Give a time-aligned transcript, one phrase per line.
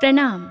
[0.00, 0.42] प्रणाम।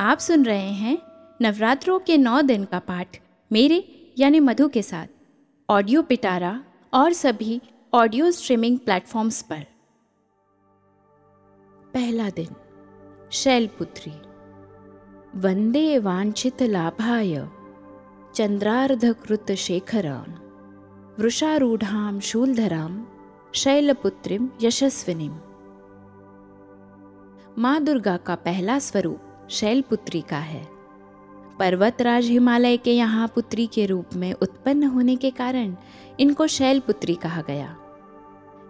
[0.00, 0.98] आप सुन रहे हैं
[1.42, 3.18] नवरात्रों के नौ दिन का पाठ
[3.50, 5.06] मेरे यानी मधु के साथ।
[5.68, 6.64] ऑडियो पिटारा
[6.94, 7.60] और सभी
[7.94, 9.66] ऑडियो स्ट्रीमिंग प्लेटफॉर्म्स पर।
[11.94, 12.48] पहला दिन,
[13.32, 14.12] शैलपुत्री।
[15.40, 17.48] वंदे वांछित लाभाय,
[18.34, 20.34] चंद्रार्धकृत शेखराम
[21.22, 23.06] वृषारूढ़ाम शूलधराम
[23.54, 25.38] शैलपुत्रीम यशस्विनीम
[27.58, 30.68] माँ दुर्गा का पहला स्वरूप शैलपुत्री का है।
[31.58, 35.76] पर्वतराज हिमालय के यहाँ पुत्री के रूप में उत्पन्न होने के कारण
[36.20, 37.76] इनको शैलपुत्री कहा गया।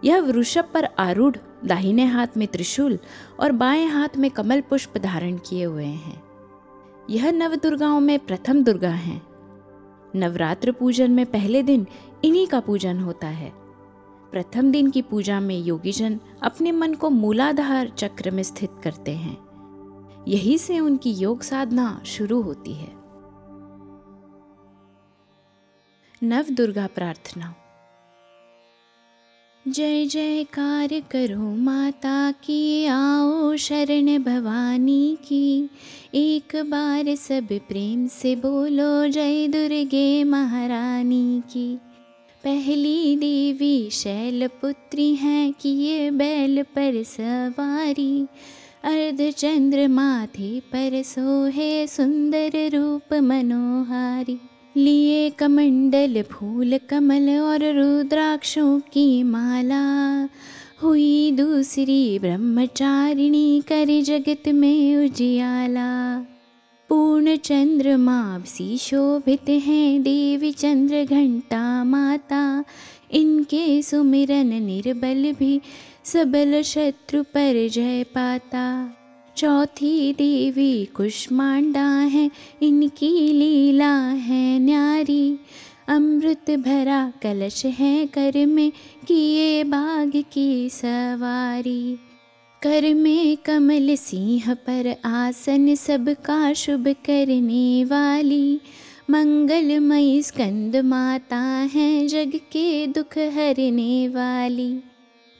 [0.03, 2.99] यह वृषभ पर आरूढ़, दाहिने हाथ में त्रिशूल
[3.39, 6.23] और बाएँ हाथ में कमल पुष्प धारण किए हुए हैं।
[7.09, 9.21] यह नव दुर्गाओं में प्रथम दुर्गा हैं।
[10.15, 11.87] नवरात्र पूजन में पहले दिन
[12.23, 13.62] इन्हीं का पूजन होता है।
[14.33, 19.37] प्रथम दिन की पूजा में योगीजन अपने मन को मूलाधार चक्र में स्थित करते हैं।
[20.27, 22.91] यही से उनकी योग साधना शुरू होती है।
[26.23, 27.55] नव दुर्गा प्रार्थना।
[29.67, 35.69] जय जयकार करो माता की, आओ शरण भवानी की।
[36.15, 41.79] एक बार सब प्रेम से बोलो, जय दुर्गे महारानी की।
[42.43, 48.27] पहली देवी शैलपुत्री हैं कि ये बैल पर सवारी।
[48.83, 54.37] अर्धचंद्र माथे पर सोहे सुंदर रूप मनोहारी।
[54.77, 60.23] लिए कमंडल फूल, कमल और रुद्राक्षों की माला।
[60.83, 66.25] हुई दूसरी ब्रह्मचारिणी कर जगत में उजियाला।
[66.93, 72.65] पूर्ण चंद्रमा सी शोभित हैं देवी चंद्र घंटा माता।
[73.11, 75.61] इनके सुमिरन निर्बल भी
[76.03, 78.95] सबल शत्रु पर जय पाता।
[79.37, 85.39] चौथी देवी कुष्मांडा है, इनकी लीला है न्यारी।
[85.87, 88.71] अमृत भरा कलश है कर में
[89.07, 91.97] किए बाघ की सवारी।
[92.63, 98.59] कर में कमल सिंह पर आसन सबका शुभ करने वाली।
[99.09, 101.41] मंगलमयी स्कंद माता
[101.73, 104.83] है जग के दुख हरने वाली।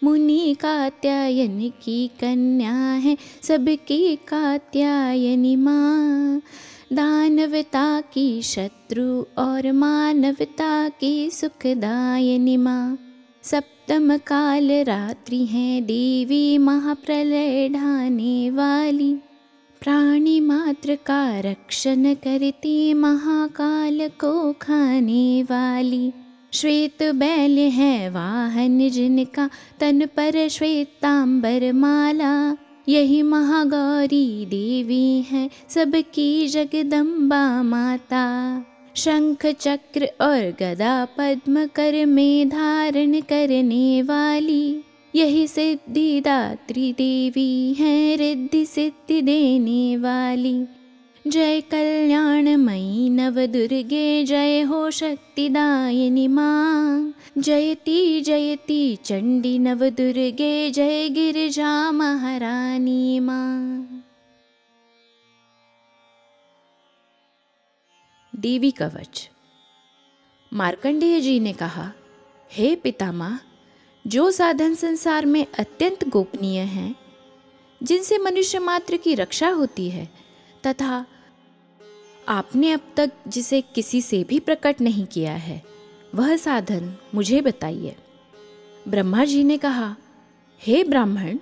[0.04, 6.42] मुनि कात्यायन की कन्या है सबकी कात्यायनी माँ।
[6.94, 12.98] दानवता की शत्रु और मानवता की सुखदायनी माँ।
[13.92, 19.14] काल रात्रि है देवी महाप्रलय ढाने वाली।
[19.82, 26.14] प्राणी मात्र का रक्षण करती महाकाल को खाने वाली।
[26.54, 29.50] श्वेत बैल है वाहन जिनका
[29.80, 32.58] तन पर श्वेतांबर माला।
[32.90, 38.26] यही महागौरी देवी है सबकी जगदम्बा माता
[38.96, 44.84] शंख चक्र और गदा पद्म कर में धारण करने वाली।
[45.16, 50.66] यही सिद्धिदात्री देवी है रिद्धि सिद्धि देने वाली।
[51.28, 61.92] जय कल्याणमयी नव दुर्गे जय हो शक्तिदायिनी माँ। जयती जयती चंडी नव दुर्गे जय गिरिजा
[61.92, 64.03] महारानी माँ
[68.44, 69.30] देवी कवच
[70.54, 71.92] मार्कंडेय जी ने कहा,
[72.52, 73.40] हे पितामह,
[74.08, 76.96] जो साधन संसार में अत्यंत गोपनीय हैं,
[77.84, 80.10] जिनसे मनुष्य मात्र की रक्षा होती है,
[80.68, 81.06] तथा
[82.28, 85.64] आपने अब तक जिसे किसी से भी प्रकट नहीं किया है,
[86.16, 87.96] वह साधन मुझे बताइए।
[88.88, 89.96] ब्रह्मा जी ने कहा,
[90.60, 91.38] हे ब्राह्मण,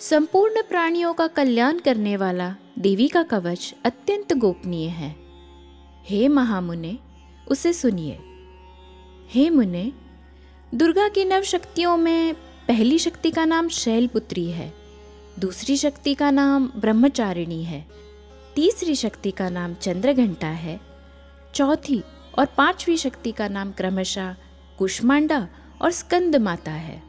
[0.00, 5.25] संपूर्ण प्राणियों का कल्याण करने वाला देवी का कवच अत्यंत गोपनीय है।
[6.08, 6.98] हे महामुने,
[7.48, 8.18] उसे सुनिए।
[9.30, 9.92] हे मुने,
[10.74, 12.34] दुर्गा की नव शक्तियों में
[12.68, 14.72] पहली शक्ति का नाम शैलपुत्री है,
[15.38, 17.86] दूसरी शक्ति का नाम ब्रह्मचारिणी है,
[18.54, 20.80] तीसरी शक्ति का नाम चंद्रघंटा है,
[21.54, 22.02] चौथी
[22.38, 24.34] और पांचवी शक्ति का नाम क्रमशः
[24.78, 25.48] कुष्मांडा
[25.82, 27.02] और स्कंद माता है।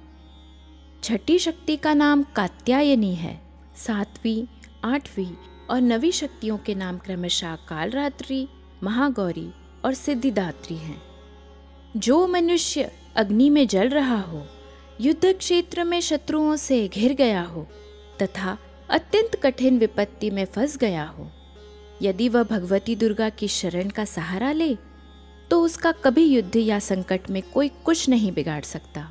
[1.04, 3.42] छठी शक्ति का नाम कात्यायनी है,
[3.78, 4.46] सातवीं,
[4.86, 5.32] आठवीं
[5.70, 8.48] और नवी शक्तियों के नाम क्रमशः कालरात्रि
[8.84, 9.50] महागौरी
[9.86, 11.02] और सिद्धिदात्री हैं।
[11.98, 14.44] जो मनुष्य अग्नि में जल रहा हो
[15.02, 17.68] युद्ध क्षेत्र में शत्रुओं से घिर गया हो,
[18.22, 18.58] तथा
[18.90, 21.30] अत्यंत कठिन विपत्ति में फंस गया हो,
[22.02, 24.76] यदि वह भगवती दुर्गा की शरण का सहारा ले
[25.52, 29.08] तो उसका कभी युद्ध या संकट में कोई कुछ नहीं बिगाड़ सकता।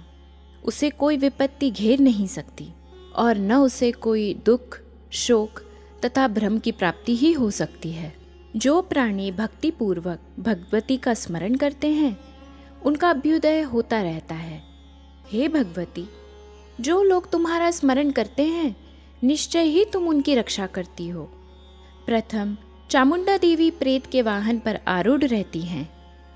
[0.65, 2.69] उसे कोई विपत्ति घेर नहीं सकती,
[3.15, 4.79] और न उसे कोई दुख,
[5.13, 5.61] शोक
[6.05, 8.13] तथा भ्रम की प्राप्ति ही हो सकती है।
[8.57, 12.21] जो प्राणी भक्ति पूर्वक भगवती का स्मरण करते हैं,
[12.85, 14.63] उनका अभ्युदय होता रहता है।
[15.33, 16.09] हे भगवती,
[16.81, 18.77] जो लोग तुम्हारा स्मरण करते हैं,
[19.25, 21.25] निश्चय ही तुम उनकी रक्षा करती हो।
[22.07, 22.57] प्रथम,
[22.91, 25.93] चामुंडा देवी प्रेत के वाहन पर आरूढ़ रहती हैं।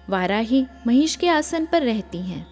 [0.08, 2.46] वाराही महिष के आसन पर रहती हैं।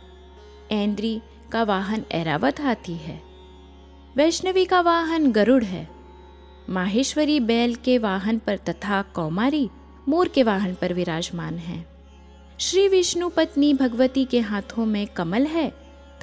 [0.73, 1.21] ऐन्द्री
[1.53, 3.23] का वाहन ऐरावत हाथी है।
[4.17, 5.98] वैष्णवी का वाहन गरुड़ है।
[6.71, 9.69] माहेश्वरी बैल के वाहन पर तथा कौमारी
[10.09, 11.87] मोर के वाहन पर विराजमान है।
[12.61, 15.71] श्री विष्णु पत्नी भगवती के हाथों में कमल है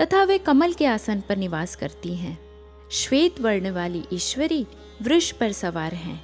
[0.02, 2.38] तथा वे कमल के आसन पर निवास करती हैं।
[2.92, 4.66] श्वेत वर्ण वाली ईश्वरी
[5.02, 6.22] वृक्ष पर सवार हैं।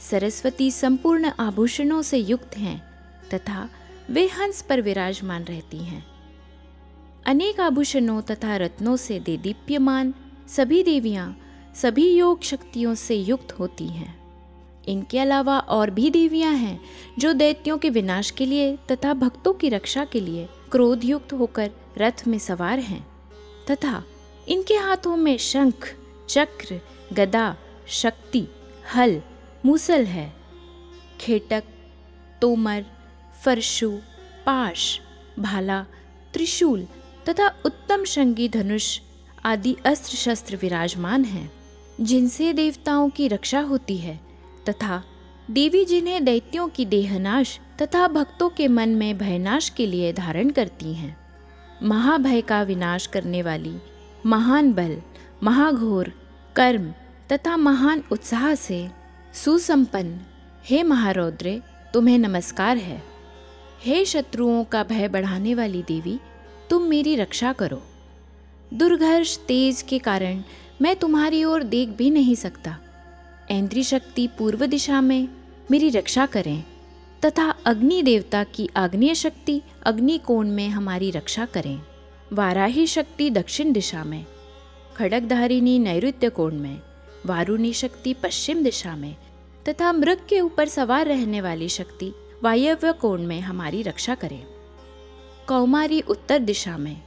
[0.00, 2.78] सरस्वती संपूर्ण आभूषणों से युक्त हैं
[3.34, 3.68] तथा
[4.10, 6.04] वे हंस पर विराजमान रहती हैं।
[7.26, 10.14] अनेक आभूषणों तथा रत्नों से दे दीप्यमान
[10.48, 11.36] सभी देवियाँ
[11.74, 14.24] सभी योग शक्तियों से युक्त होती हैं।
[14.88, 16.80] इनके अलावा और भी देवियाँ हैं,
[17.18, 21.70] जो दैत्यों के विनाश के लिए तथा भक्तों की रक्षा के लिए क्रोध युक्त होकर
[21.98, 23.06] रथ में सवार हैं।
[23.70, 24.04] तथा
[24.48, 25.96] इनके हाथों में शंख,
[26.28, 26.80] चक्र,
[27.12, 27.56] गदा,
[27.88, 28.46] शक्ति,
[28.94, 29.22] हल,
[29.66, 30.34] मूसल है।
[31.20, 31.64] खेटक,
[32.40, 32.84] तोमर,
[33.44, 33.90] फरशु,
[34.46, 35.00] पाश,
[35.38, 35.82] भाला,
[36.32, 36.86] त्रिशूल
[37.28, 39.00] तथा उत्तम शंगी धनुष
[39.44, 41.63] आदि अस्त्र शस्त्र विराजमान हैं।
[42.00, 44.20] जिनसे देवताओं की रक्षा होती है,
[44.68, 45.02] तथा
[45.50, 50.94] देवी जिन्हें दैत्यों की देहनाश तथा भक्तों के मन में भयनाश के लिए धारण करती
[50.94, 51.16] हैं।
[51.82, 53.74] महाभय का विनाश करने वाली
[54.26, 55.02] महान बल,
[55.42, 56.12] महाघोर,
[56.56, 56.94] कर्म
[57.32, 58.88] तथा महान उत्साह से
[59.34, 60.20] सुसंपन्न,
[60.64, 61.60] हे महारौद्रे,
[61.94, 63.02] तुम्हें नमस्कार है।
[63.82, 66.20] हे शत्रुओं का भय बढ़ाने वाली देवी,
[66.70, 67.82] तुम मेरी रक्षा करो।
[68.74, 70.42] दुर्घर्ष तेज के कारण
[70.82, 72.76] मैं तुम्हारी ओर देख भी नहीं सकता।
[73.50, 75.28] ऐन्द्री शक्ति पूर्व दिशा में
[75.70, 76.64] मेरी रक्षा करें,
[77.24, 81.80] तथा अग्नि देवता की आग्नेय शक्ति अग्नि कोण में हमारी रक्षा करें,
[82.32, 84.24] वाराही शक्ति दक्षिण दिशा में
[84.96, 86.80] खड़कधारिणी नैऋत्य कोण में,
[87.26, 89.16] वारुणी शक्ति पश्चिम दिशा में,
[89.68, 92.12] तथा मृग के ऊपर सवार रहने वाली शक्ति
[92.42, 94.42] वायव्य कोण में हमारी रक्षा करें।
[95.48, 97.02] कौमारी उत्तर दिशा में,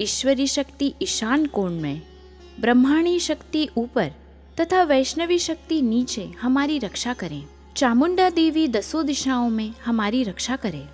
[0.00, 2.11] ईश्वरी शक्ति ईशान कोण में
[2.60, 4.12] ब्रह्माणी शक्ति ऊपर
[4.60, 7.46] तथा वैष्णवी शक्ति नीचे हमारी रक्षा करें।
[7.76, 10.88] चामुंडा देवी दसों दिशाओं में हमारी रक्षा करें।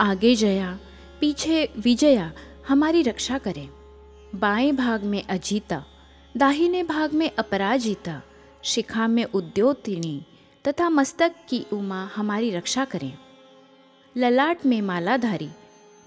[0.00, 0.78] आगे जया,
[1.20, 2.32] पीछे विजया
[2.68, 3.68] हमारी रक्षा करें।
[4.34, 5.84] बाएँ भाग में अजीता,
[6.36, 8.22] दाहिने भाग में अपराजिता,
[8.62, 10.26] शिखा में उद्योतिनी
[10.68, 13.18] तथा मस्तक की उमा हमारी रक्षा करें।
[14.16, 15.48] ललाट में मालाधारी,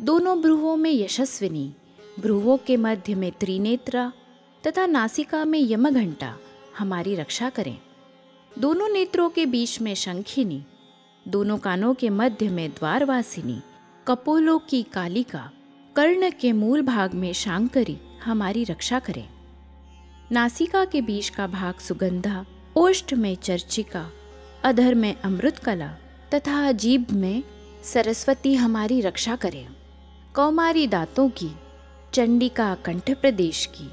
[0.02, 1.74] दोनों भ्रुवों में यशस्विनी
[2.20, 4.14] भ्रुवों के मध्य में त्रिनेत्रा
[4.68, 6.38] तथा नासिका में यमघंटा,
[6.78, 7.78] हमारी रक्षा करें।
[8.60, 10.64] दोनों नेत्रों के बीच में शंखिनी,
[11.28, 13.62] दोनों कानों के मध्य में द्वारवासिनी,
[14.08, 15.52] कपोलों की कालिका,
[15.96, 19.30] कर्ण के मूल भाग में शांकरी, हमारी रक्षा करें।
[20.32, 24.12] नासिका के बीच का भाग सुगंधा, ओष्ठ में चर्चिका,
[24.64, 25.96] अधर में अमृत कला
[26.34, 27.44] तथा जीभ में
[27.84, 29.68] सरस्वती हमारी रक्षा करें।
[30.36, 31.52] कौमारी दांतों की,
[32.14, 33.90] चंडिका कंठ प्रदेश की।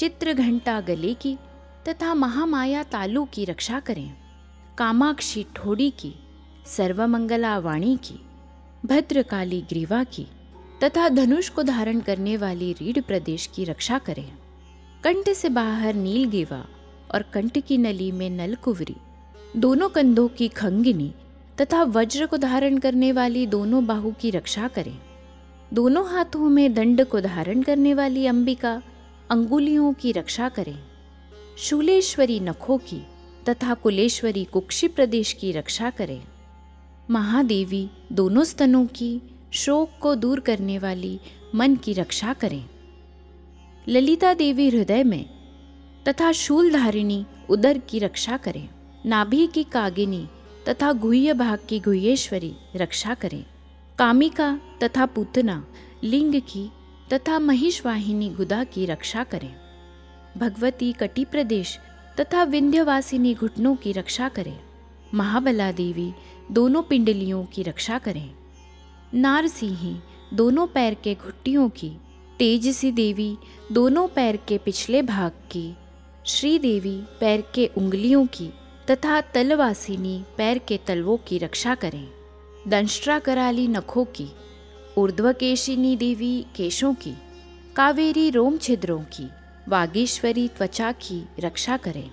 [0.00, 1.36] चित्र घंटा गले की
[1.88, 4.14] तथा महामाया तालु की रक्षा करें।
[4.78, 6.14] कामाक्षी ठोड़ी की,
[6.66, 8.14] सर्वमंगला वाणी की,
[8.86, 10.26] भद्रकाली ग्रीवा की
[10.84, 14.32] तथा धनुष को धारण करने वाली रीढ़ प्रदेश की रक्षा करें।
[15.04, 16.64] कंठ से बाहर नील गेवा
[17.14, 18.96] और कंठ की नली में नलकुवरी
[19.56, 21.14] दोनों कंधों की खंगिनी
[21.60, 24.98] तथा वज्र को धारण करने वाली दोनों बाहु की रक्षा करें।
[25.74, 28.82] दोनों हाथों में दंड को धारण करने वाली अंबिका
[29.30, 30.78] अंगुलियों की रक्षा करें।
[31.58, 33.06] शूलेश्वरी नखों की
[33.48, 36.22] तथा कुलेश्वरी कुक्षी प्रदेश की रक्षा करें।
[37.10, 39.22] महादेवी दोनों स्तनों की
[39.52, 41.20] शोक को दूर करने वाली
[41.54, 42.64] मन की रक्षा करें।
[43.88, 45.24] ललिता देवी हृदय में
[46.08, 48.68] तथा शूलधारिणी उदर की रक्षा करें।
[49.06, 50.28] नाभि की कागिनी
[50.68, 53.44] तथा गुह्य भाग की गुह्येश्वरी रक्षा करें।
[53.98, 55.66] कामिका तथा पूतना
[56.04, 56.70] लिंग की
[57.12, 59.54] तथा महिषवाहिनी गुदा की रक्षा करें।
[60.38, 61.78] भगवती कटी प्रदेश
[62.20, 64.60] तथा विंध्यवासिनी घुटनों की रक्षा करें।
[65.14, 66.12] महाबला देवी
[66.52, 68.30] दोनों पिंडलियों की रक्षा करें।
[69.14, 69.96] नारसिंही
[70.34, 71.90] दोनों पैर के घुट्टियों की,
[72.38, 73.36] तेजसी देवी
[73.72, 75.74] दोनों पैर के पिछले भाग की
[76.26, 78.50] श्री देवी पैर के उंगलियों की
[78.90, 82.08] तथा तलवासिनी पैर के तलवों की रक्षा करें।
[82.68, 84.28] दंष्ट्रा कराली नखों की
[84.98, 87.14] ऊर्ध्वकेशिनी देवी केशों की,
[87.76, 89.28] कावेरी रोम छिद्रों की,
[89.68, 92.10] वागेश्वरी त्वचा की रक्षा करें।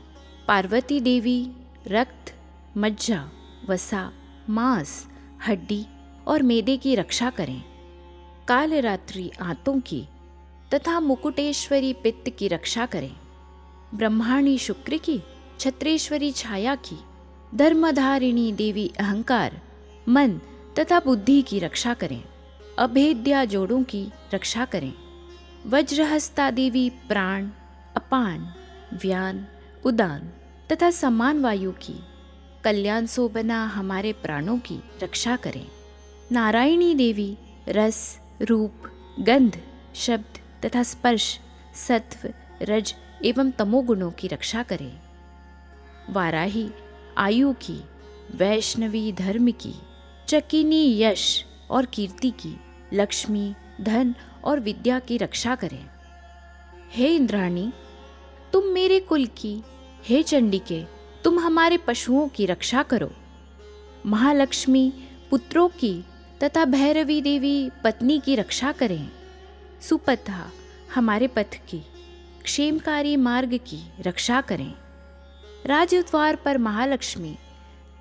[0.47, 1.47] पार्वती देवी,
[1.87, 2.33] रक्त,
[2.77, 3.29] मज्जा,
[3.69, 4.13] वसा,
[4.49, 5.07] मांस,
[5.47, 5.85] हड्डी
[6.27, 7.63] और मेदे की रक्षा करें।
[8.47, 10.03] कालरात्रि आंतों की
[10.73, 13.15] तथा मुकुटेश्वरी पित्त की रक्षा करें।
[13.93, 15.19] ब्रह्माणी शुक्र की,
[15.59, 16.99] छत्रेश्वरी छाया की,
[17.55, 19.61] धर्मधारिणी देवी अहंकार,
[20.09, 20.39] मन
[20.79, 22.23] तथा बुद्धि की रक्षा करें।
[22.77, 24.93] अभेद्या जोड़ों की रक्षा करें।
[25.65, 27.49] वज्रहस्ता देवी प्राण,
[27.95, 28.53] अपान,
[28.93, 29.47] व्यान,
[29.85, 30.19] उदान
[30.71, 31.99] तथा समान वायु की,
[32.63, 35.67] कल्याण सो बना हमारे प्राणों की रक्षा करें।
[36.31, 37.37] नारायणी देवी
[37.69, 38.73] रस, रूप,
[39.19, 39.61] गंध,
[39.95, 41.39] शब्द तथा स्पर्श,
[41.75, 42.29] सत्व,
[42.61, 44.99] रज एवं तमोगुणों की रक्षा करें।
[46.09, 46.69] वाराही,
[47.17, 47.83] आयु की,
[48.35, 49.73] वैष्णवी धर्म की,
[50.27, 52.59] चकिनी यश और कीर्ति की
[52.93, 55.89] लक्ष्मी, धन और विद्या की रक्षा करें।
[56.91, 57.73] हे इंद्राणी,
[58.53, 59.63] तुम मेरे कुल की,
[60.03, 60.83] हे चंडिके,
[61.23, 63.13] तुम हमारे पशुओं की रक्षा करो।
[64.05, 64.93] महालक्ष्मी
[65.31, 66.03] पुत्रों की
[66.43, 69.11] तथा भैरवी देवी पत्नी की रक्षा करें।
[69.81, 70.51] सुपथा
[70.95, 71.81] हमारे पथ की,
[72.43, 74.73] क्षेमकारी मार्ग की रक्षा करें।
[75.65, 77.35] राजद्वार पर महालक्ष्मी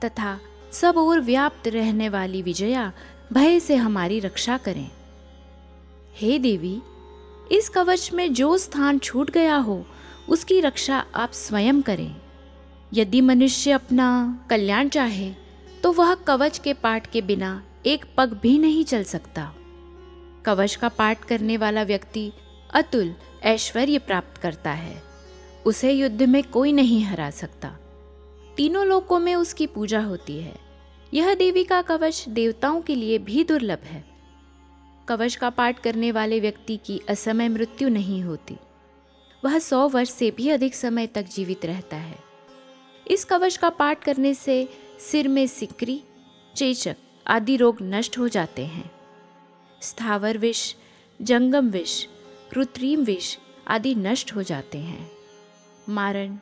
[0.05, 0.41] तथा
[0.73, 2.93] सब ओर व्याप्त रहने वाली विजया
[3.33, 4.91] भय से हमारी रक्षा करें।
[6.15, 6.83] हे देवी,
[7.53, 9.87] इस कवच में जो स्थान छूट गया हो,
[10.29, 12.17] उसकी रक्षा आप स्वयं करें।
[12.95, 15.35] यदि मनुष्य अपना कल्याण चाहे
[15.83, 19.55] तो वह कवच के पाठ के बिना एक पग भी नहीं चल सकता।
[20.45, 22.33] कवच का पाठ करने वाला व्यक्ति
[22.75, 25.03] अतुल ऐश्वर्य प्राप्त करता है।
[25.67, 27.69] उसे युद्ध में कोई नहीं हरा सकता।
[28.57, 30.66] तीनों लोकों में उसकी पूजा होती है।
[31.17, 34.05] यह देवी का कवच देवताओं के लिए भी दुर्लभ है।
[35.09, 38.57] कवच का पाठ करने वाले व्यक्ति की असमय मृत्यु नहीं होती।
[39.45, 42.19] वह सौ वर्ष से भी अधिक समय तक जीवित रहता है।
[43.09, 44.69] इस कवच का पाठ करने से
[45.01, 46.03] सिर में सिकरी,
[46.57, 46.97] चेचक
[47.27, 48.91] आदि रोग नष्ट हो जाते हैं।
[49.83, 50.75] स्थावर विष,
[51.23, 52.07] जंगम विष,
[52.53, 53.37] कृत्रिम विष
[53.69, 55.11] आदि नष्ट हो जाते हैं।
[55.89, 56.39] मारण,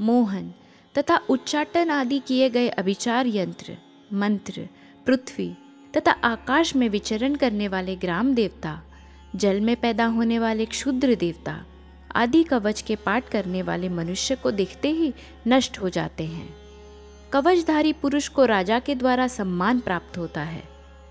[0.00, 0.54] मोहन
[0.98, 3.76] तथा उच्चाटन आदि किए गए अभिचार यंत्र
[4.12, 4.68] मंत्र,
[5.06, 5.54] पृथ्वी
[5.96, 8.82] तथा आकाश में विचरण करने वाले ग्राम देवता,
[9.36, 11.64] जल में पैदा होने वाले क्षुद्र देवता
[12.16, 15.14] आदि कवच के पाठ करने वाले मनुष्य को देखते ही
[15.48, 16.54] नष्ट हो जाते हैं।
[17.32, 20.64] कवचधारी पुरुष को राजा के द्वारा सम्मान प्राप्त होता है।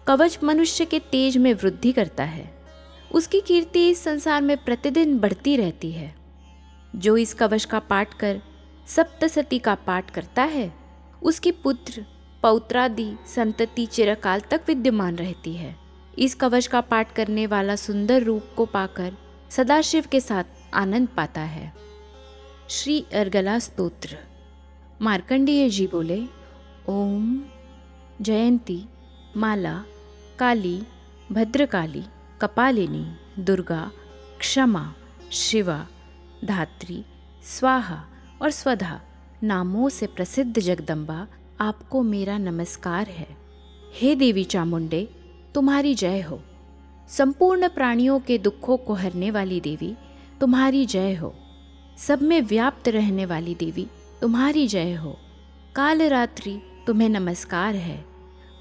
[0.07, 2.57] कवच मनुष्य के तेज में वृद्धि करता है।
[3.11, 6.15] उसकी कीर्ति इस संसार में प्रतिदिन बढ़ती रहती है।
[6.95, 8.41] जो इस कवच का पाठ कर
[8.87, 10.73] सप्तसती का पाठ करता है,
[11.23, 12.05] उसकी पुत्र
[12.43, 15.75] पौत्रादि संतति चिरकाल तक विद्यमान रहती है।
[16.19, 19.13] इस कवच का पाठ करने वाला सुंदर रूप को पाकर
[19.49, 21.73] सदाशिव के साथ आनंद पाता है।
[22.69, 24.17] श्री अर्गला स्तोत्र।
[25.01, 26.21] मार्कंडेय जी बोले,
[26.89, 27.41] ओम
[28.21, 28.83] जयंती
[29.37, 29.83] माला
[30.39, 30.81] काली
[31.31, 32.03] भद्रकाली
[32.41, 33.05] कपालिनी
[33.39, 33.91] दुर्गा
[34.39, 34.93] क्षमा
[35.31, 35.87] शिवा
[36.45, 37.03] धात्री
[37.43, 38.03] स्वाहा
[38.41, 39.01] और स्वधा
[39.43, 41.27] नामों से प्रसिद्ध जगदम्बा
[41.61, 43.37] आपको मेरा नमस्कार है।
[43.93, 45.09] हे देवी चामुंडे,
[45.55, 46.39] तुम्हारी जय हो।
[47.09, 49.95] संपूर्ण प्राणियों के दुखों को हरने वाली देवी,
[50.41, 51.35] तुम्हारी जय हो।
[51.97, 53.87] सब में व्याप्त रहने वाली देवी,
[54.21, 55.17] तुम्हारी जय हो।
[55.75, 58.05] काल रात्रि तुम्हें नमस्कार है।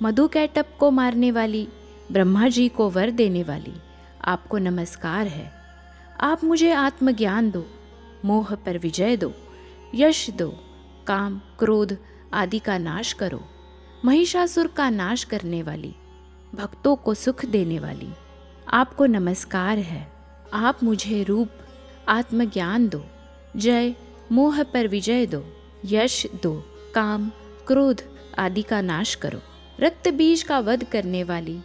[0.02, 1.68] मधु कैटप को मारने वाली,
[2.12, 3.74] ब्रह्मा जी को वर देने वाली,
[4.24, 5.52] आपको नमस्कार है।
[6.20, 7.66] आप मुझे आत्मज्ञान दो,
[8.24, 9.32] मोह पर विजय दो,
[9.94, 10.58] यश दो,
[11.06, 11.96] काम, क्रोध
[12.32, 13.44] आदि का नाश करो।
[14.04, 15.94] महिषासुर का नाश करने वाली,
[16.54, 18.12] भक्तों को सुख देने वाली,
[18.68, 20.12] आपको नमस्कार है।
[20.52, 21.48] आप मुझे रूप,
[22.08, 23.04] आत्मज्ञान दो।
[23.56, 23.94] जय,
[24.32, 25.44] मोह पर विजय दो।
[25.84, 26.62] यश दो।
[26.94, 27.30] काम,
[27.66, 28.02] क्रोध
[28.38, 29.40] आदि का नाश करो।
[29.80, 31.60] रक्त बीज का वध करने वाली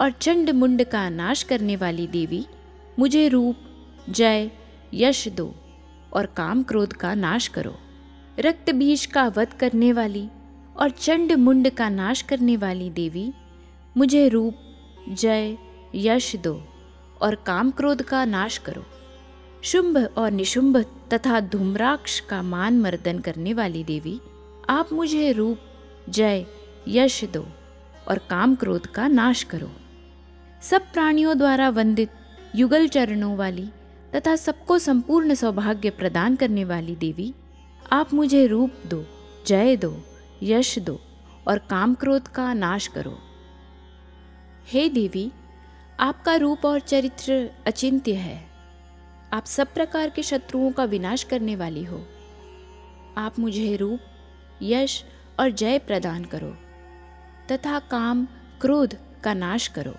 [0.00, 2.46] और चंड मुंड का नाश करने वाली देवी,
[2.98, 3.56] मुझे रूप,
[4.10, 4.50] जय,
[4.94, 5.54] यश दो
[6.12, 7.78] और काम क्रोध का नाश करो।
[8.38, 10.28] रक्त बीज का वध करने वाली
[10.76, 13.32] और चंड मुंड का नाश करने वाली देवी,
[13.96, 14.54] मुझे रूप,
[15.08, 15.56] जय,
[15.94, 16.62] यश दो
[17.22, 18.84] और काम क्रोध का नाश करो।
[19.62, 20.76] शुंभ और निशुंभ
[21.14, 24.20] तथा धूम्राक्ष का मान मर्दन करने वाली देवी,
[24.70, 25.58] आप मुझे रूप,
[26.08, 26.46] जय,
[26.88, 27.46] यश दो
[28.08, 29.70] और काम क्रोध का नाश करो।
[30.62, 32.10] सब प्राणियों द्वारा वंदित
[32.54, 33.68] युगल चरणों वाली
[34.14, 37.34] तथा सबको संपूर्ण सौभाग्य प्रदान करने वाली देवी
[37.92, 39.06] आप मुझे रूप दो,
[39.46, 40.02] जय दो,
[40.42, 41.00] यश दो
[41.48, 43.18] और काम क्रोध का नाश करो।
[44.66, 45.32] हे देवी,
[46.00, 48.50] आपका रूप और चरित्र अचिंत्य है।
[49.32, 52.06] आप सब प्रकार के शत्रुओं का विनाश करने वाली हो।
[53.18, 54.00] आप मुझे रूप,
[54.62, 55.04] यश
[55.40, 56.56] और जय प्रदान करो
[57.52, 58.28] तथा काम,
[58.60, 59.94] क्रोध का नाश करो।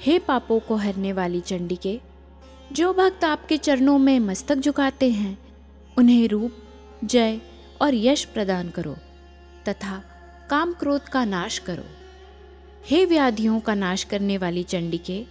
[0.00, 2.00] हे पापों को हरने वाली चंडिके,
[2.72, 5.38] जो भक्त आपके चरणों में मस्तक झुकाते हैं,
[5.98, 6.58] उन्हें रूप
[7.04, 7.40] जय
[7.82, 8.96] और यश प्रदान करो
[9.68, 10.02] तथा
[10.50, 11.84] काम क्रोध का नाश करो।
[12.86, 15.26] हे व्याधियों का नाश करने वाली चंडिके,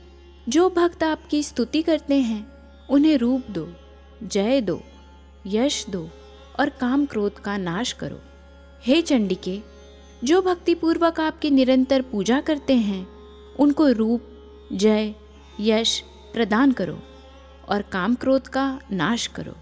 [0.49, 2.47] जो भक्त आपकी स्तुति करते हैं,
[2.87, 3.73] उन्हें रूप दो,
[4.23, 4.83] जय दो,
[5.47, 6.09] यश दो
[6.59, 8.19] और काम क्रोध का नाश करो।
[8.85, 9.59] हे चंडिके,
[10.23, 13.07] जो भक्तिपूर्वक आपकी निरंतर पूजा करते हैं,
[13.59, 14.21] उनको रूप,
[14.73, 15.15] जय,
[15.59, 16.99] यश प्रदान करो
[17.69, 19.55] और काम क्रोध का नाश करो।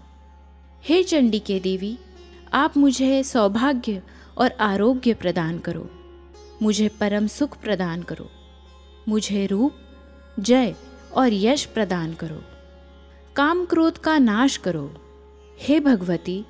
[0.84, 1.98] हे चंडी के देवी,
[2.54, 4.02] आप मुझे सौभाग्य
[4.38, 5.90] और आरोग्य प्रदान करो।
[6.62, 8.30] मुझे परम सुख प्रदान करो।
[9.08, 9.74] मुझे रूप,
[10.40, 10.74] जय
[11.14, 12.42] और यश प्रदान करो।
[13.36, 14.94] काम क्रोध का नाश करो।
[15.58, 16.44] हे भगवती,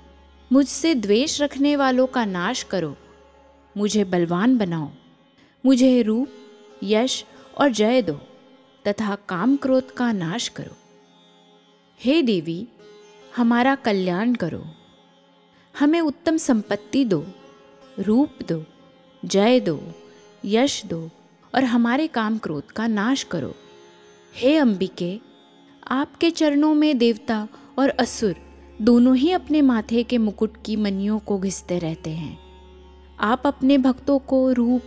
[0.52, 2.96] मुझसे द्वेष रखने वालों का नाश करो।
[3.76, 4.90] मुझे बलवान बनाओ।
[5.66, 6.28] मुझे रूप,
[6.82, 7.24] यश
[7.58, 8.20] और जय दो
[8.88, 10.76] तथा काम क्रोध का नाश करो।
[12.00, 12.68] हे देवी
[13.36, 14.64] हमारा कल्याण करो।
[15.78, 17.26] हमें उत्तम संपत्ति दो,
[17.98, 18.64] रूप दो,
[19.24, 19.82] जय दो,
[20.44, 21.10] यश दो,
[21.54, 23.54] और हमारे काम क्रोध का नाश करो।
[24.36, 25.20] हे अंबिके,
[25.88, 28.34] आपके चरणों में देवता और असुर
[28.82, 32.38] दोनों ही अपने माथे के मुकुट की मनियों को घिसते रहते हैं।
[33.20, 34.82] आप अपने भक्तों को रूप,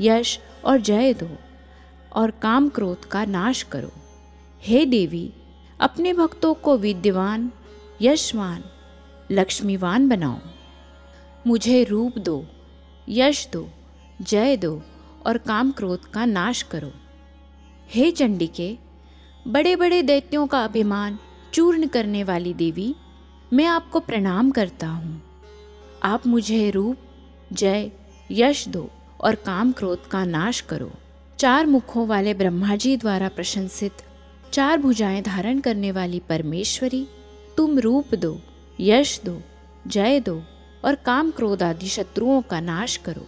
[0.00, 1.30] यश और जय दो,
[2.12, 3.92] और काम क्रोध का नाश करो।
[4.62, 5.32] हे देवी,
[5.80, 7.52] अपने भक्तों को विद्यवान
[8.02, 8.64] यशवान,
[9.30, 10.38] लक्ष्मीवान बनाओ।
[11.46, 12.46] मुझे रूप दो,
[13.08, 13.68] यश दो,
[14.22, 14.82] जय दो
[15.26, 16.92] और काम क्रोध का नाश करो।
[17.90, 18.78] हे चंडिके
[19.48, 21.18] बड़े बड़े दैत्यों का अभिमान
[21.54, 22.94] चूर्ण करने वाली देवी,
[23.52, 25.22] मैं आपको प्रणाम करता हूँ।
[26.02, 26.96] आप मुझे रूप,
[27.52, 27.90] जय,
[28.30, 30.92] यश दो और काम क्रोध का नाश करो।
[31.38, 33.92] चार मुखों वाले ब्रह्मा जी द्वारा प्रशंसित,
[34.52, 37.06] चार भुजाएँ धारण करने वाली परमेश्वरी
[37.58, 38.40] तुम रूप दो,
[38.80, 39.42] यश दो,
[39.86, 40.42] जय दो
[40.84, 43.26] और काम क्रोध आदि शत्रुओं का नाश करो।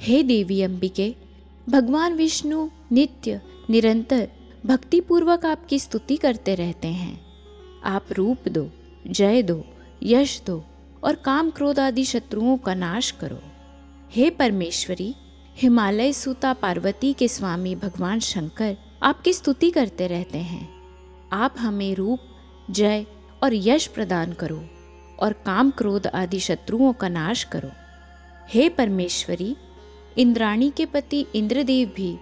[0.00, 1.14] हे देवी अंबिके,
[1.68, 4.28] भगवान विष्णु नित्य, निरंतर,
[4.66, 7.20] भक्तिपूर्वक आपकी स्तुति करते रहते हैं।
[7.84, 8.70] आप रूप दो,
[9.06, 9.64] जय दो,
[10.02, 10.64] यश दो
[11.04, 13.42] और काम क्रोध आदि शत्रुओं का नाश करो।
[14.10, 15.14] हे परमेश्वरी,
[15.56, 20.74] हिमालय सूता पार्वती के स्वामी भगवान शंकर आपकी स्तुति करते रहते हैं।
[21.32, 22.18] आप हमें रूप,
[22.70, 23.06] जय
[23.46, 24.64] और यश प्रदान करो
[25.18, 27.70] और काम क्रोध आदि शत्रुओं का नाश करो।
[28.48, 29.56] हे परमेश्वरी,
[30.18, 32.18] इंद्राणी के पति इंद्रदेव भी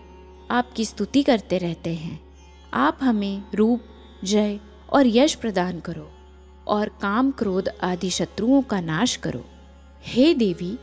[0.51, 2.21] आपकी स्तुति करते रहते हैं।
[2.75, 3.81] आप हमें रूप,
[4.25, 4.61] जय
[4.93, 6.11] और यश प्रदान करो
[6.67, 9.45] और काम क्रोध आदि शत्रुओं का नाश करो।
[10.03, 10.79] हे देवी,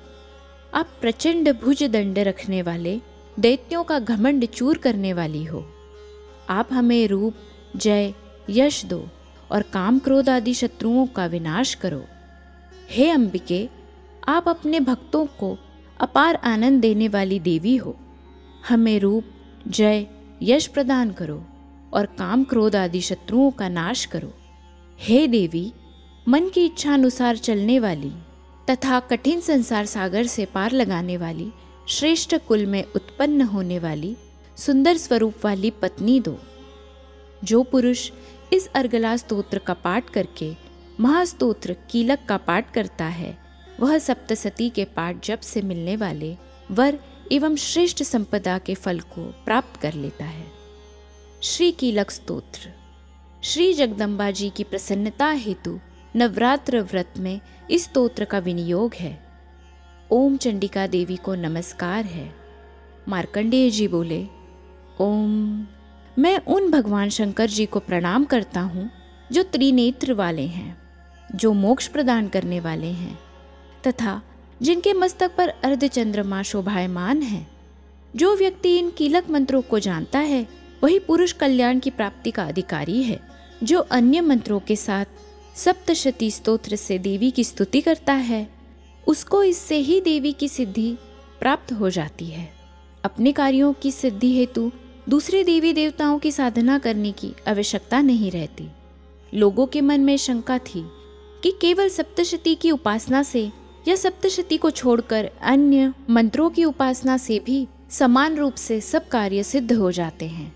[0.74, 3.02] आप प्रचंड भुज दंड रखने वाले,
[3.40, 5.66] दैत्यों का घमंड चूर करने वाली हो।
[6.50, 7.36] आप हमें रूप,
[7.76, 8.14] जय,
[8.50, 9.08] यश दो
[9.52, 12.06] और काम क्रोध आदि शत्रुओं का विनाश करो।
[12.90, 13.70] हे अंबिके,
[14.28, 15.58] आप अपने भक्तों को
[16.02, 18.00] अपार आनंद देने वाली देवी हो।
[18.70, 19.24] हमें रूप,
[19.68, 20.08] जय,
[20.42, 21.46] यश प्रदान करो
[21.94, 24.34] और काम क्रोध आदि शत्रुओं का नाश करो।
[25.00, 25.74] हे देवी,
[26.28, 28.12] मन की इच्छा अनुसार चलने वाली
[28.70, 31.52] तथा कठिन संसार सागर से पार लगाने वाली
[31.88, 34.18] श्रेष्ठ कुल में उत्पन्न होने वाली
[34.58, 36.40] सुंदर स्वरूप वाली पत्नी दो।
[37.44, 38.12] जो पुरुष
[38.54, 40.56] इस अर्गला स्तोत्र का पाठ करके
[41.00, 43.38] महास्तोत्र कीलक का पाठ करता है।
[43.80, 46.36] वह सप्तसती के पाठ जब से मिलने वाले
[46.72, 47.00] वर
[47.32, 50.46] एवं श्रेष्ठ संपदा के फल को प्राप्त कर लेता है।
[51.42, 52.70] श्री कीलक स्तोत्र।
[53.44, 55.80] श्री जगदम्बा जी की प्रसन्नता हेतु
[56.16, 57.40] नवरात्र व्रत में
[57.72, 59.20] इस स्तोत्र का विनियोग है।
[60.12, 62.36] ओम चंडिका देवी को नमस्कार है।
[63.08, 64.28] मार्कंडेय जी बोले,
[65.00, 65.68] ओम
[66.22, 68.92] मैं उन भगवान शंकर जी को प्रणाम करता हूँ,
[69.32, 70.78] जो त्रिनेत्र वाले हैं,
[71.36, 73.20] जो मोक्ष प्रदान करने वाले हैं,
[73.88, 74.22] तथा
[74.62, 77.48] जिनके मस्तक पर अर्ध चंद्रमा शोभायमान है।
[78.16, 80.48] जो व्यक्ति इन कीलक मंत्रों को जानता है,
[80.84, 83.20] वही पुरुष कल्याण की प्राप्ति का अधिकारी है,
[83.64, 85.06] जो अन्य मंत्रों के साथ
[85.56, 88.50] सप्तशती स्तोत्र से देवी की स्तुति करता है,
[89.08, 90.98] उसको इससे ही देवी की सिद्धि
[91.40, 92.54] प्राप्त हो जाती है।
[93.06, 94.72] अपने कार्यों की सिद्धि हेतु
[95.10, 98.68] दूसरे देवी देवताओं की साधना करने की आवश्यकता नहीं रहती।
[99.34, 100.86] लोगों के मन में शंका थी
[101.44, 103.52] कि केवल सप्तशती की उपासना से
[103.88, 109.44] या सप्तशती को छोड़कर अन्य मंत्रों की उपासना से भी समान रूप से सब कार्य
[109.44, 110.56] सिद्ध हो जाते हैं।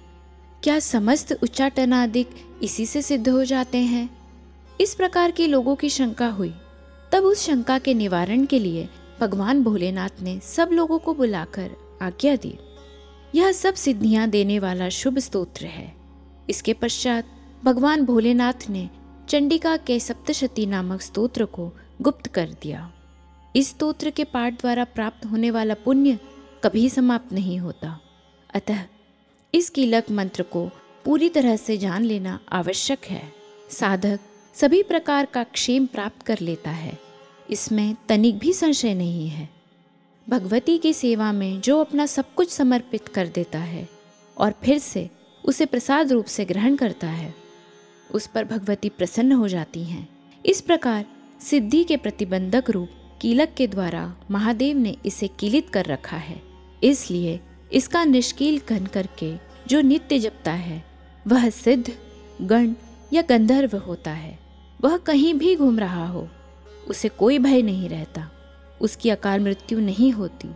[0.64, 2.30] क्या समस्त उच्चाटनादिक
[2.64, 4.18] इसी से सिद्ध हो जाते हैं?
[4.82, 6.54] इस प्रकार के लोगों की शंका हुई।
[7.12, 8.90] तब उस शंका के निवारण के लिए
[9.22, 12.60] भगवान भोलेनाथ ने सब लोगों को बुलाकर आज्ञा दी।
[13.36, 15.96] यह सब सिद्धियाँ देने वाला शुभ स्तोत्र है।
[16.50, 17.26] इसके पश्चात
[17.64, 18.90] भगवान भोलेनाथ ने
[19.30, 21.72] चंडिका के सप्तशती नामक स्तोत्र को
[22.02, 22.94] गुप्त कर दिया।
[23.56, 26.20] इस स्तोत्र के पाठ द्वारा प्राप्त होने वाला पुण्य
[26.64, 28.00] कभी समाप्त नहीं होता।
[28.54, 28.80] अतः
[29.54, 30.70] इस कीलक मंत्र को
[31.06, 33.34] पूरी तरह से जान लेना आवश्यक है।
[33.70, 34.20] साधक
[34.54, 37.00] सभी प्रकार का क्षेम प्राप्त कर लेता है।
[37.50, 39.55] इसमें तनिक भी संशय नहीं है।
[40.30, 43.88] भगवती की सेवा में जो अपना सब कुछ समर्पित कर देता है
[44.38, 45.10] और फिर से
[45.46, 47.34] उसे प्रसाद रूप से ग्रहण करता है,
[48.14, 50.08] उस पर भगवती प्रसन्न हो जाती हैं।
[50.46, 51.06] इस प्रकार
[51.42, 52.90] सिद्धि के प्रतिबंधक रूप
[53.22, 56.42] कीलक के द्वारा महादेव ने इसे कीलित कर रखा है।
[56.84, 57.40] इसलिए
[57.74, 59.34] इसका निष्कील घन करके
[59.68, 60.84] जो नित्य जपता है,
[61.28, 61.92] वह सिद्ध,
[62.42, 62.74] गण
[63.14, 64.40] या गंधर्व होता है।
[64.82, 66.28] वह कहीं भी घूम रहा हो,
[66.88, 68.30] उसे कोई भय नहीं रहता।
[68.82, 70.48] उसकी अकाल मृत्यु नहीं होती।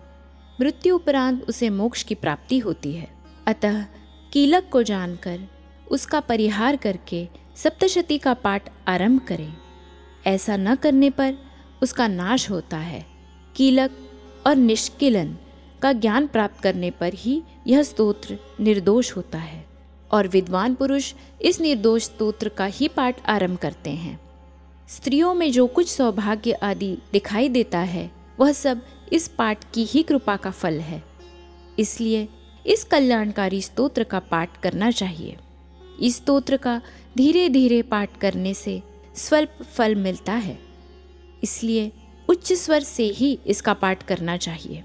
[0.62, 3.08] मृत्यु उपरांत उसे मोक्ष की प्राप्ति होती है।
[3.48, 3.86] अतः
[4.34, 5.40] कीलक को जानकर,
[5.92, 9.54] उसका परिहार करके सप्तशती का पाठ आरंभ करें।
[10.28, 11.36] ऐसा न करने पर
[11.84, 13.06] उसका नाश होता है।
[13.56, 13.92] कीलक
[14.48, 15.38] और निष्किलन
[15.82, 19.70] का ज्ञान प्राप्त करने पर ही यह स्तोत्र निर्दोष होता है।
[20.12, 24.29] और विद्वान पुरुष इस निर्दोष स्तोत्र का ही पाठ आरंभ करते हैं।
[24.96, 28.82] स्त्रियों में जो कुछ सौभाग्य आदि दिखाई देता है, वह सब
[29.14, 31.04] इस पाठ की ही कृपा का फल है।
[31.80, 32.30] इसलिए
[32.68, 35.38] इस कल्याणकारी स्तोत्र का पाठ करना चाहिए।
[36.02, 36.82] इस स्तोत्र का
[37.18, 38.84] धीरे धीरे पाठ करने से
[39.16, 40.60] स्वल्प फल मिलता है।
[41.44, 41.92] इसलिए
[42.30, 44.84] उच्च स्वर से ही इसका पाठ करना चाहिए।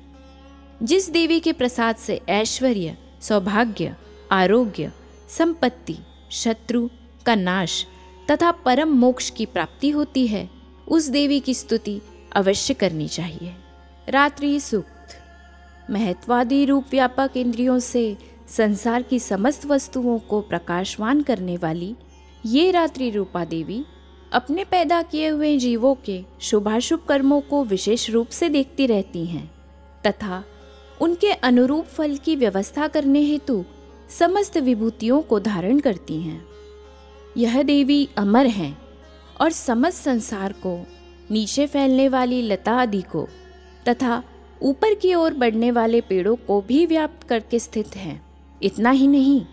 [0.82, 3.96] जिस देवी के प्रसाद से ऐश्वर्य, सौभाग्य,
[4.32, 4.92] आरोग्य,
[5.28, 5.96] संपत्ति,
[6.30, 6.88] शत्रु
[7.26, 7.86] का नाश
[8.30, 10.50] तथा परम मोक्ष की प्राप्ति होती है,
[10.88, 12.00] उस देवी की स्तुति
[12.32, 13.54] अवश्य करनी चाहिए।
[14.08, 14.90] रात्रि सूक्त।
[15.90, 18.16] महत्वादी रूप व्यापक इंद्रियों से
[18.48, 21.94] संसार की समस्त वस्तुओं को प्रकाशवान करने वाली
[22.46, 23.84] ये रात्रि रूपा देवी
[24.32, 29.50] अपने पैदा किए हुए जीवों के शुभाशुभ कर्मों को विशेष रूप से देखती रहती हैं,
[30.06, 30.44] तथा
[31.00, 33.64] उनके अनुरूप फल की व्यवस्था करने हेतु
[34.18, 36.53] समस्त विभूतियों को धारण करती हैं।
[37.36, 38.78] यह देवी अमर हैं
[39.40, 40.86] और समस्त संसार को,
[41.30, 43.28] नीचे फैलने वाली लता आदि को,
[43.88, 44.22] तथा
[44.62, 48.24] ऊपर की ओर बढ़ने वाले पेड़ों को भी व्याप्त करके स्थित हैं।
[48.62, 49.46] इतना ही नहीं,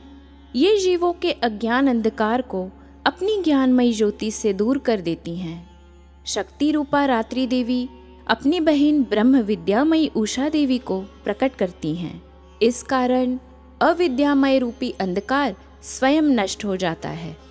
[0.56, 2.70] ये जीवों के अज्ञान अंधकार को
[3.06, 5.70] अपनी ज्ञानमयी ज्योति से दूर कर देती हैं।
[6.26, 7.90] शक्ति रूपा रात्रि देवी
[8.28, 12.22] अपनी बहन ब्रह्म विद्यामयी उषा देवी को प्रकट करती हैं।
[12.62, 13.38] इस कारण
[13.82, 17.51] अविद्यामय रूपी अंधकार स्वयं नष्ट हो जाता है।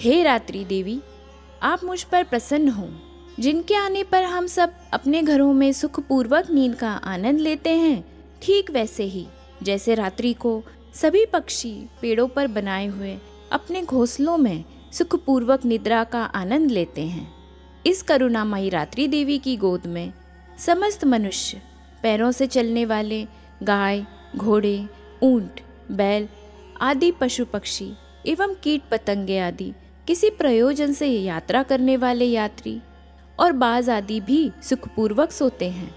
[0.00, 0.98] हे रात्रि देवी,
[1.62, 2.88] आप मुझ पर प्रसन्न हो।
[3.40, 8.04] जिनके आने पर हम सब अपने घरों में सुखपूर्वक नींद का आनंद लेते हैं,
[8.42, 9.26] ठीक वैसे ही।
[9.62, 10.62] जैसे रात्रि को
[10.94, 13.16] सभी पक्षी पेड़ों पर बनाए हुए
[13.52, 17.32] अपने घोंसलों में सुखपूर्वक निद्रा का आनंद लेते हैं।
[17.86, 20.12] इस करुणामयी रात्रि देवी की गोद में
[20.58, 21.60] समस्त मनुष्य,
[22.02, 23.26] पैरों से चलने वाले
[23.62, 24.04] गाय,
[24.36, 24.86] घोड़े,
[25.22, 26.28] ऊँट, बैल
[26.80, 27.90] आदि पशु पक्षी
[28.26, 29.72] एवं कीट पतंगे आदि
[30.06, 32.80] किसी प्रयोजन से यात्रा करने वाले यात्री
[33.38, 35.94] और बाज आदि भी सुखपूर्वक सोते हैं।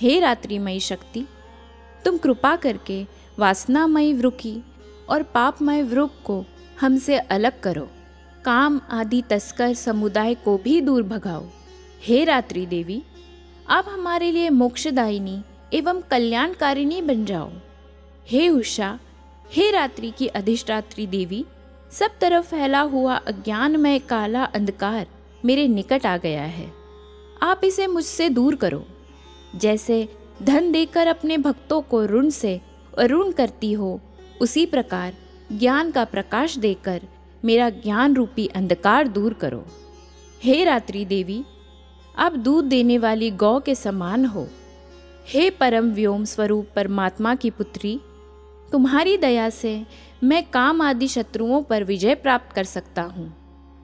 [0.00, 1.26] हे रात्रिमयी शक्ति,
[2.04, 3.06] तुम कृपा करके
[3.38, 4.62] वासनामयी वृकी
[5.08, 6.44] और पापमय वृक को
[6.80, 7.88] हमसे अलग करो।
[8.44, 11.44] काम आदि तस्कर समुदाय को भी दूर भगाओ।
[12.02, 13.02] हे रात्रि देवी,
[13.68, 17.50] आप हमारे लिए मोक्षदायिनी एवं कल्याणकारिणी बन जाओ।
[18.26, 18.98] हे उषा,
[19.52, 21.44] हे रात्रि की अधिष्ठात्री देवी
[21.98, 25.06] सब तरफ़ फैला हुआ अज्ञानमय काला अंधकार
[25.44, 26.72] मेरे निकट आ गया है।
[27.42, 28.84] आप इसे मुझसे दूर करो।
[29.56, 30.08] जैसे
[30.42, 32.60] धन देकर अपने भक्तों को ऋण से
[32.98, 34.00] अरुण करती हो,
[34.40, 35.14] उसी प्रकार
[35.52, 37.02] ज्ञान का प्रकाश देकर
[37.44, 39.64] मेरा ज्ञान रूपी अंधकार दूर करो।
[40.42, 41.44] हे रात्रि देवी,
[42.18, 44.48] आप दूध देने वाली गौ के समान हो।
[45.28, 48.00] हे परम व्योम स्वरूप परमात्मा की पुत्री,
[48.72, 49.86] तुम्हारी दया से
[50.24, 53.32] मैं काम आदि शत्रुओं पर विजय प्राप्त कर सकता हूँ।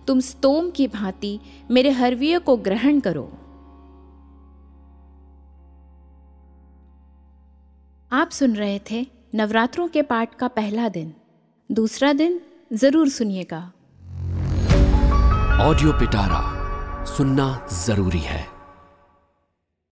[0.06, 1.40] तुम स्तोम की भांति
[1.70, 3.24] मेरे हरवीय को ग्रहण करो।
[8.12, 11.12] आप सुन रहे थे नवरात्रों के पाठ का पहला दिन।
[11.70, 12.40] दूसरा दिन
[12.72, 13.60] ज़रूर सुनिएगा।
[15.60, 16.42] ऑडियो पिटारा
[17.04, 18.61] सुनना ज़रूरी है।